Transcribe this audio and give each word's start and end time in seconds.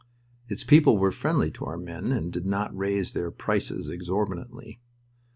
Its 0.47 0.63
people 0.63 0.97
were 0.97 1.11
friendly 1.11 1.51
to 1.51 1.63
our 1.63 1.77
men, 1.77 2.11
and 2.11 2.33
did 2.33 2.43
not 2.43 2.75
raise 2.75 3.13
their 3.13 3.29
prices 3.29 3.87
exorbitantly. 3.91 4.79